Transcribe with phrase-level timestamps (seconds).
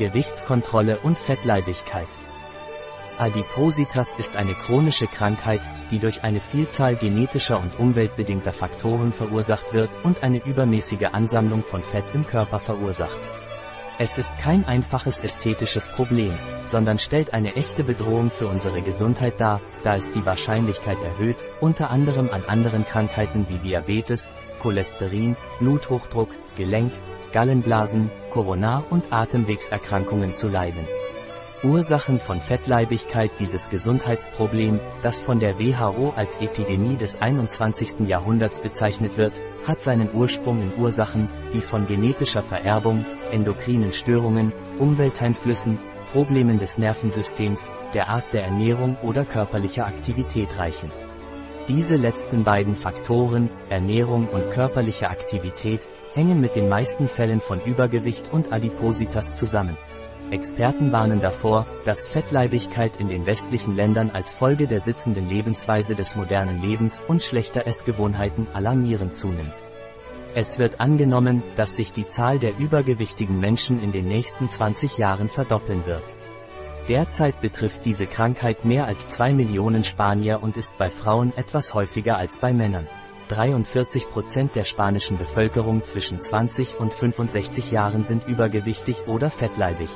[0.00, 2.08] Gewichtskontrolle und Fettleibigkeit.
[3.18, 9.90] Adipositas ist eine chronische Krankheit, die durch eine Vielzahl genetischer und umweltbedingter Faktoren verursacht wird
[10.02, 13.39] und eine übermäßige Ansammlung von Fett im Körper verursacht.
[14.02, 16.32] Es ist kein einfaches ästhetisches Problem,
[16.64, 21.90] sondern stellt eine echte Bedrohung für unsere Gesundheit dar, da es die Wahrscheinlichkeit erhöht, unter
[21.90, 24.32] anderem an anderen Krankheiten wie Diabetes,
[24.62, 26.92] Cholesterin, Bluthochdruck, Gelenk,
[27.34, 30.86] Gallenblasen, Koronar- und Atemwegserkrankungen zu leiden.
[31.62, 38.08] Ursachen von Fettleibigkeit Dieses Gesundheitsproblem, das von der WHO als Epidemie des 21.
[38.08, 45.78] Jahrhunderts bezeichnet wird, hat seinen Ursprung in Ursachen, die von genetischer Vererbung, endokrinen Störungen, Umwelteinflüssen,
[46.12, 50.90] Problemen des Nervensystems, der Art der Ernährung oder körperlicher Aktivität reichen.
[51.68, 58.32] Diese letzten beiden Faktoren, Ernährung und körperliche Aktivität, hängen mit den meisten Fällen von Übergewicht
[58.32, 59.76] und Adipositas zusammen.
[60.32, 66.16] Experten warnen davor, dass Fettleibigkeit in den westlichen Ländern als Folge der sitzenden Lebensweise des
[66.16, 69.54] modernen Lebens und schlechter Essgewohnheiten alarmierend zunimmt.
[70.32, 75.28] Es wird angenommen, dass sich die Zahl der übergewichtigen Menschen in den nächsten 20 Jahren
[75.28, 76.14] verdoppeln wird.
[76.88, 82.16] Derzeit betrifft diese Krankheit mehr als zwei Millionen Spanier und ist bei Frauen etwas häufiger
[82.16, 82.86] als bei Männern.
[83.28, 89.90] 43 Prozent der spanischen Bevölkerung zwischen 20 und 65 Jahren sind übergewichtig oder fettleibig.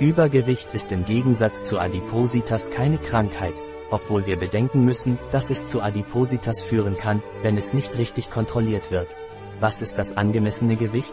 [0.00, 3.54] Übergewicht ist im Gegensatz zu Adipositas keine Krankheit,
[3.90, 8.90] obwohl wir bedenken müssen, dass es zu Adipositas führen kann, wenn es nicht richtig kontrolliert
[8.90, 9.14] wird.
[9.62, 11.12] Was ist das angemessene Gewicht?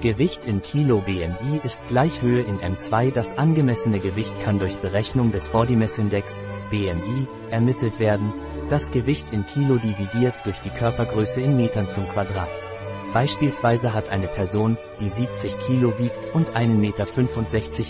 [0.00, 3.12] Gewicht in Kilo BMI ist gleich Höhe in M2.
[3.12, 8.32] Das angemessene Gewicht kann durch Berechnung des Body Mass Index, BMI, ermittelt werden,
[8.70, 12.48] das Gewicht in Kilo dividiert durch die Körpergröße in Metern zum Quadrat.
[13.12, 17.04] Beispielsweise hat eine Person, die 70 Kilo wiegt und 1,65 Meter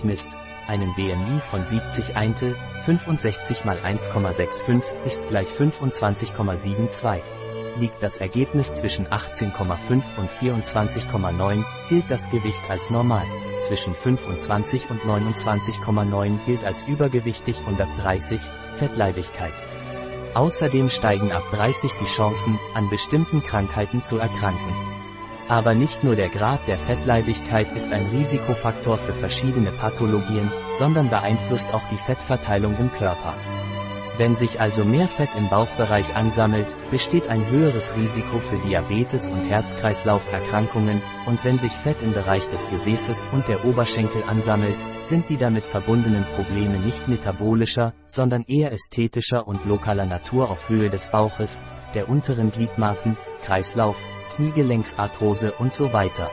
[0.03, 0.31] misst,
[0.67, 2.57] einen BMI von 70 Eintel,
[2.87, 7.21] 65 mal 1,65 ist gleich 25,72.
[7.79, 13.25] Liegt das Ergebnis zwischen 18,5 und 24,9, gilt das Gewicht als normal.
[13.61, 18.41] Zwischen 25 und 29,9 gilt als übergewichtig und ab 30,
[18.79, 19.53] Fettleibigkeit.
[20.35, 24.75] Außerdem steigen ab 30 die Chancen, an bestimmten Krankheiten zu erkranken.
[25.49, 31.73] Aber nicht nur der Grad der Fettleibigkeit ist ein Risikofaktor für verschiedene Pathologien, sondern beeinflusst
[31.73, 33.35] auch die Fettverteilung im Körper.
[34.19, 39.49] Wenn sich also mehr Fett im Bauchbereich ansammelt, besteht ein höheres Risiko für Diabetes und
[39.49, 44.75] Herz-Kreislauf-Erkrankungen, und wenn sich Fett im Bereich des Gesäßes und der Oberschenkel ansammelt,
[45.05, 50.91] sind die damit verbundenen Probleme nicht metabolischer, sondern eher ästhetischer und lokaler Natur auf Höhe
[50.91, 51.61] des Bauches,
[51.95, 53.97] der unteren Gliedmaßen, Kreislauf,
[54.35, 56.29] Kniegelenksarthrose und so weiter.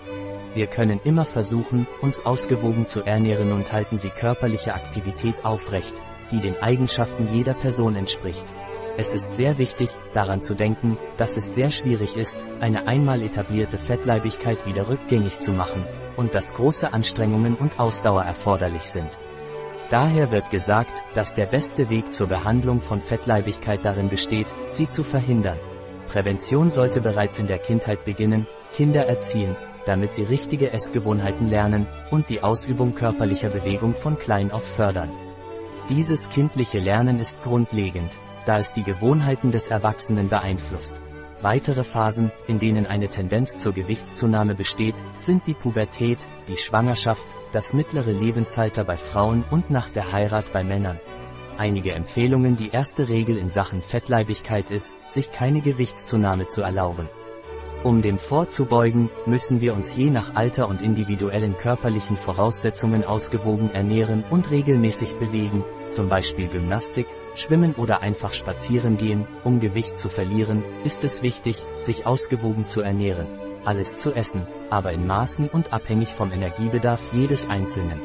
[0.55, 5.93] Wir können immer versuchen, uns ausgewogen zu ernähren und halten Sie körperliche Aktivität aufrecht,
[6.31, 8.45] die den Eigenschaften jeder Person entspricht.
[8.99, 13.77] Es ist sehr wichtig, daran zu denken, dass es sehr schwierig ist, eine einmal etablierte
[13.77, 15.85] Fettleibigkeit wieder rückgängig zu machen,
[16.17, 19.11] und dass große Anstrengungen und Ausdauer erforderlich sind.
[19.91, 25.05] Daher wird gesagt, dass der beste Weg zur Behandlung von Fettleibigkeit darin besteht, sie zu
[25.05, 25.59] verhindern.
[26.09, 32.31] Prävention sollte bereits in der Kindheit beginnen, Kinder erziehen, damit sie richtige Essgewohnheiten lernen und
[32.31, 35.11] die Ausübung körperlicher Bewegung von klein auf fördern.
[35.89, 38.11] Dieses kindliche Lernen ist grundlegend,
[38.45, 40.97] da es die Gewohnheiten des Erwachsenen beeinflusst.
[41.43, 47.73] Weitere Phasen, in denen eine Tendenz zur Gewichtszunahme besteht, sind die Pubertät, die Schwangerschaft, das
[47.73, 50.99] mittlere Lebensalter bei Frauen und nach der Heirat bei Männern.
[51.57, 57.09] Einige Empfehlungen Die erste Regel in Sachen Fettleibigkeit ist, sich keine Gewichtszunahme zu erlauben.
[57.87, 64.25] Um dem vorzubeugen, müssen wir uns je nach Alter und individuellen körperlichen Voraussetzungen ausgewogen ernähren
[64.29, 67.07] und regelmäßig bewegen, zum Beispiel Gymnastik,
[67.37, 72.81] Schwimmen oder einfach spazieren gehen, um Gewicht zu verlieren, ist es wichtig, sich ausgewogen zu
[72.81, 73.29] ernähren,
[73.65, 78.01] alles zu essen, aber in Maßen und abhängig vom Energiebedarf jedes Einzelnen.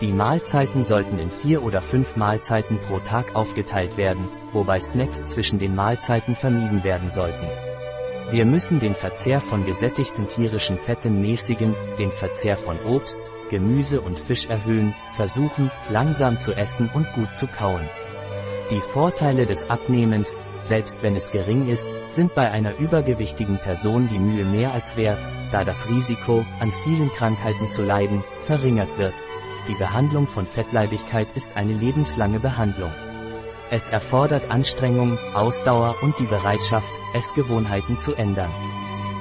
[0.00, 5.58] Die Mahlzeiten sollten in vier oder fünf Mahlzeiten pro Tag aufgeteilt werden, wobei Snacks zwischen
[5.58, 7.48] den Mahlzeiten vermieden werden sollten.
[8.30, 14.20] Wir müssen den Verzehr von gesättigten tierischen Fetten mäßigen, den Verzehr von Obst, Gemüse und
[14.20, 17.88] Fisch erhöhen, versuchen, langsam zu essen und gut zu kauen.
[18.70, 24.20] Die Vorteile des Abnehmens, selbst wenn es gering ist, sind bei einer übergewichtigen Person die
[24.20, 25.18] Mühe mehr als wert,
[25.50, 29.14] da das Risiko, an vielen Krankheiten zu leiden, verringert wird.
[29.66, 32.92] Die Behandlung von Fettleibigkeit ist eine lebenslange Behandlung.
[33.72, 38.50] Es erfordert Anstrengung, Ausdauer und die Bereitschaft, Essgewohnheiten zu ändern.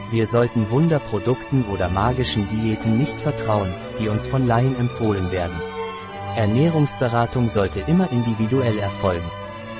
[0.09, 5.61] Wir sollten Wunderprodukten oder magischen Diäten nicht vertrauen, die uns von Laien empfohlen werden.
[6.35, 9.29] Ernährungsberatung sollte immer individuell erfolgen.